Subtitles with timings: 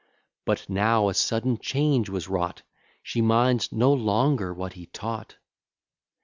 [0.45, 2.63] But now a sudden change was wrought;
[3.03, 5.37] She minds no longer what he taught.